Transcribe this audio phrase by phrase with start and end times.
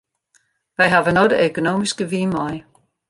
[0.75, 2.57] Wy hawwe no de ekonomyske wyn mei.